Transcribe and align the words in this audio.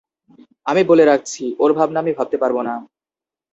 আমি 0.65 0.81
বলে 0.89 1.03
রাখছি 1.05 1.43
ওর 1.59 1.71
ভাবনা 1.77 1.97
আমি 1.99 2.11
ভাবতে 2.17 2.37
পারব 2.37 2.57
না। 2.67 2.73